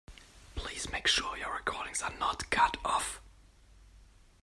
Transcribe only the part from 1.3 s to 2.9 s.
your recordings are not cut